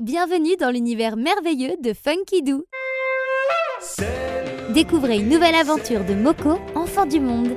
Bienvenue 0.00 0.56
dans 0.56 0.72
l'univers 0.72 1.16
merveilleux 1.16 1.76
de 1.80 1.92
Funky 1.92 2.42
Doo. 2.42 2.64
Découvrez 4.74 5.18
une 5.18 5.28
nouvelle 5.28 5.54
aventure 5.54 6.04
de 6.04 6.14
Moko, 6.14 6.58
enfant 6.74 7.06
du 7.06 7.20
monde. 7.20 7.54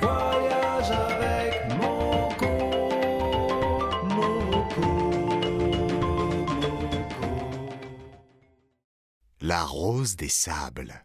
Voyage 0.00 0.92
avec 0.92 1.76
Moko, 1.76 2.46
Moko, 4.04 4.80
Moko. 6.54 7.18
La 9.40 9.64
rose 9.64 10.14
des 10.14 10.28
sables. 10.28 11.04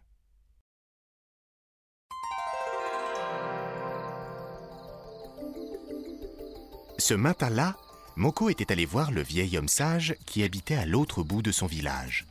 Ce 6.98 7.14
matin-là, 7.14 7.74
Moko 8.16 8.48
était 8.48 8.70
allé 8.70 8.86
voir 8.86 9.10
le 9.10 9.22
vieil 9.22 9.58
homme 9.58 9.66
sage 9.66 10.14
qui 10.24 10.44
habitait 10.44 10.76
à 10.76 10.86
l'autre 10.86 11.24
bout 11.24 11.42
de 11.42 11.50
son 11.50 11.66
village. 11.66 12.26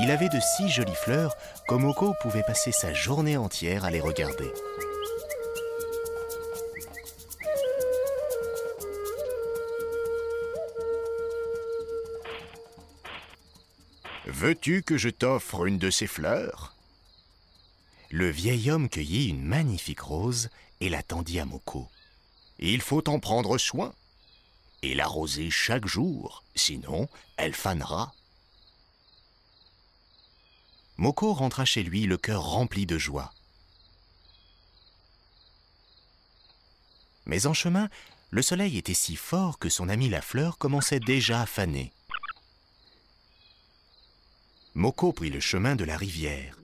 Il 0.00 0.10
avait 0.10 0.30
de 0.30 0.40
si 0.40 0.70
jolies 0.70 0.94
fleurs 0.94 1.36
que 1.68 1.74
Moko 1.74 2.14
pouvait 2.22 2.42
passer 2.42 2.72
sa 2.72 2.94
journée 2.94 3.36
entière 3.36 3.84
à 3.84 3.90
les 3.90 4.00
regarder. 4.00 4.50
Veux-tu 14.26 14.82
que 14.82 14.96
je 14.96 15.08
t'offre 15.08 15.66
une 15.66 15.78
de 15.78 15.90
ces 15.90 16.06
fleurs? 16.06 16.76
Le 18.10 18.30
vieil 18.30 18.70
homme 18.70 18.88
cueillit 18.88 19.28
une 19.28 19.42
magnifique 19.42 20.00
rose 20.00 20.48
et 20.80 20.88
la 20.88 21.02
tendit 21.02 21.40
à 21.40 21.44
Moko. 21.44 21.88
Il 22.60 22.80
faut 22.82 23.08
en 23.08 23.18
prendre 23.18 23.58
soin 23.58 23.92
et 24.82 24.94
l'arroser 24.94 25.50
chaque 25.50 25.86
jour, 25.86 26.44
sinon 26.54 27.08
elle 27.36 27.54
fanera. 27.54 28.14
Moko 30.98 31.32
rentra 31.32 31.64
chez 31.64 31.82
lui 31.82 32.04
le 32.04 32.16
cœur 32.16 32.44
rempli 32.44 32.86
de 32.86 32.98
joie. 32.98 33.32
Mais 37.26 37.46
en 37.46 37.54
chemin, 37.54 37.88
le 38.30 38.42
soleil 38.42 38.78
était 38.78 38.94
si 38.94 39.16
fort 39.16 39.58
que 39.58 39.68
son 39.68 39.88
ami 39.88 40.08
la 40.08 40.22
fleur 40.22 40.58
commençait 40.58 41.00
déjà 41.00 41.40
à 41.40 41.46
faner. 41.46 41.92
Moko 44.74 45.12
prit 45.12 45.30
le 45.30 45.40
chemin 45.40 45.76
de 45.76 45.84
la 45.84 45.96
rivière. 45.96 46.58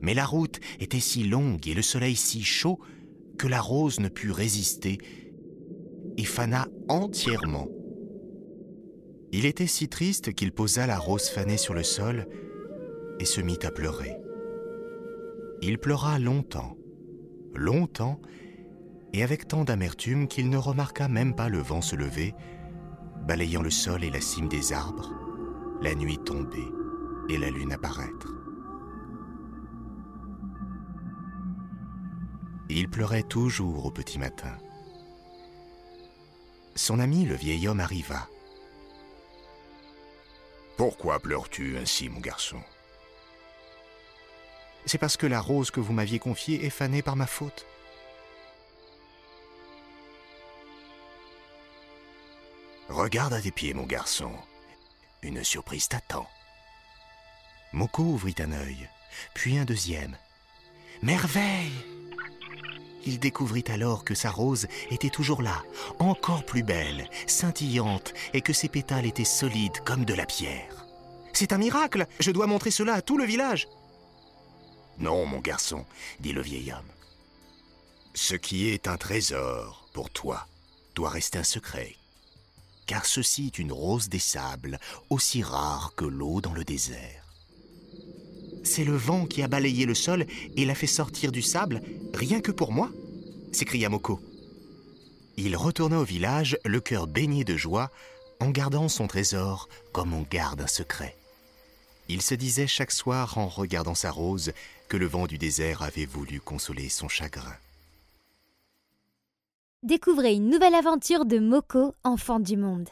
Mais 0.00 0.14
la 0.14 0.24
route 0.24 0.60
était 0.80 1.00
si 1.00 1.24
longue 1.24 1.66
et 1.66 1.74
le 1.74 1.82
soleil 1.82 2.16
si 2.16 2.42
chaud 2.42 2.78
que 3.38 3.46
la 3.46 3.60
rose 3.60 4.00
ne 4.00 4.08
put 4.08 4.30
résister 4.30 4.98
et 6.16 6.24
fana 6.24 6.68
entièrement. 6.88 7.68
Il 9.32 9.46
était 9.46 9.66
si 9.66 9.88
triste 9.88 10.32
qu'il 10.32 10.52
posa 10.52 10.86
la 10.86 10.98
rose 10.98 11.28
fanée 11.28 11.56
sur 11.56 11.74
le 11.74 11.82
sol 11.82 12.28
et 13.18 13.24
se 13.24 13.40
mit 13.40 13.58
à 13.62 13.70
pleurer. 13.70 14.16
Il 15.62 15.78
pleura 15.78 16.18
longtemps, 16.18 16.76
longtemps, 17.54 18.20
et 19.12 19.22
avec 19.22 19.48
tant 19.48 19.64
d'amertume 19.64 20.28
qu'il 20.28 20.50
ne 20.50 20.56
remarqua 20.56 21.08
même 21.08 21.34
pas 21.34 21.48
le 21.48 21.58
vent 21.58 21.80
se 21.80 21.96
lever, 21.96 22.34
balayant 23.26 23.62
le 23.62 23.70
sol 23.70 24.04
et 24.04 24.10
la 24.10 24.20
cime 24.20 24.48
des 24.48 24.72
arbres, 24.72 25.12
la 25.80 25.94
nuit 25.94 26.18
tomber 26.18 26.68
et 27.28 27.38
la 27.38 27.50
lune 27.50 27.72
apparaître. 27.72 28.28
Il 32.68 32.88
pleurait 32.88 33.22
toujours 33.22 33.86
au 33.86 33.90
petit 33.90 34.18
matin. 34.18 34.56
Son 36.74 36.98
ami, 36.98 37.24
le 37.24 37.34
vieil 37.34 37.68
homme, 37.68 37.80
arriva. 37.80 38.28
Pourquoi 40.76 41.20
pleures-tu 41.20 41.78
ainsi, 41.78 42.08
mon 42.08 42.20
garçon? 42.20 42.60
C'est 44.86 44.98
parce 44.98 45.16
que 45.16 45.26
la 45.26 45.40
rose 45.40 45.70
que 45.70 45.80
vous 45.80 45.92
m'aviez 45.92 46.18
confiée 46.18 46.64
est 46.66 46.70
fanée 46.70 47.00
par 47.00 47.16
ma 47.16 47.26
faute. 47.26 47.64
Regarde 52.94 53.32
à 53.32 53.40
tes 53.40 53.50
pieds, 53.50 53.74
mon 53.74 53.86
garçon. 53.86 54.30
Une 55.20 55.42
surprise 55.42 55.88
t'attend. 55.88 56.28
Moko 57.72 58.04
ouvrit 58.04 58.36
un 58.38 58.52
œil, 58.52 58.88
puis 59.34 59.58
un 59.58 59.64
deuxième. 59.64 60.16
Merveille 61.02 61.72
Il 63.04 63.18
découvrit 63.18 63.64
alors 63.66 64.04
que 64.04 64.14
sa 64.14 64.30
rose 64.30 64.68
était 64.92 65.10
toujours 65.10 65.42
là, 65.42 65.64
encore 65.98 66.46
plus 66.46 66.62
belle, 66.62 67.10
scintillante, 67.26 68.14
et 68.32 68.42
que 68.42 68.52
ses 68.52 68.68
pétales 68.68 69.06
étaient 69.06 69.24
solides 69.24 69.80
comme 69.80 70.04
de 70.04 70.14
la 70.14 70.24
pierre. 70.24 70.86
C'est 71.32 71.52
un 71.52 71.58
miracle 71.58 72.06
Je 72.20 72.30
dois 72.30 72.46
montrer 72.46 72.70
cela 72.70 72.94
à 72.94 73.02
tout 73.02 73.18
le 73.18 73.24
village 73.24 73.66
Non, 74.98 75.26
mon 75.26 75.40
garçon, 75.40 75.84
dit 76.20 76.32
le 76.32 76.42
vieil 76.42 76.70
homme. 76.70 76.92
Ce 78.14 78.36
qui 78.36 78.68
est 78.68 78.86
un 78.86 78.98
trésor 78.98 79.88
pour 79.92 80.10
toi 80.10 80.46
doit 80.94 81.10
rester 81.10 81.40
un 81.40 81.44
secret, 81.44 81.96
car 82.86 83.06
ceci 83.06 83.46
est 83.46 83.58
une 83.58 83.72
rose 83.72 84.08
des 84.08 84.18
sables, 84.18 84.78
aussi 85.10 85.42
rare 85.42 85.92
que 85.96 86.04
l'eau 86.04 86.40
dans 86.40 86.52
le 86.52 86.64
désert. 86.64 87.24
C'est 88.64 88.84
le 88.84 88.96
vent 88.96 89.26
qui 89.26 89.42
a 89.42 89.48
balayé 89.48 89.84
le 89.86 89.94
sol 89.94 90.26
et 90.56 90.64
l'a 90.64 90.74
fait 90.74 90.86
sortir 90.86 91.32
du 91.32 91.42
sable, 91.42 91.82
rien 92.14 92.40
que 92.40 92.52
pour 92.52 92.72
moi 92.72 92.90
s'écria 93.52 93.88
Moko. 93.88 94.20
Il 95.36 95.56
retourna 95.56 95.98
au 95.98 96.04
village, 96.04 96.58
le 96.64 96.80
cœur 96.80 97.06
baigné 97.06 97.44
de 97.44 97.56
joie, 97.56 97.90
en 98.40 98.50
gardant 98.50 98.88
son 98.88 99.06
trésor 99.06 99.68
comme 99.92 100.12
on 100.12 100.22
garde 100.22 100.60
un 100.60 100.66
secret. 100.66 101.16
Il 102.08 102.20
se 102.20 102.34
disait 102.34 102.66
chaque 102.66 102.90
soir 102.90 103.38
en 103.38 103.48
regardant 103.48 103.94
sa 103.94 104.10
rose 104.10 104.52
que 104.88 104.96
le 104.96 105.06
vent 105.06 105.26
du 105.26 105.38
désert 105.38 105.82
avait 105.82 106.04
voulu 106.04 106.40
consoler 106.40 106.88
son 106.88 107.08
chagrin. 107.08 107.56
Découvrez 109.84 110.32
une 110.32 110.48
nouvelle 110.48 110.74
aventure 110.74 111.26
de 111.26 111.38
Moko, 111.38 111.94
enfant 112.04 112.40
du 112.40 112.56
monde. 112.56 112.88